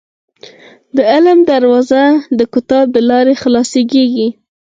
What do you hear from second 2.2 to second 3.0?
د کتاب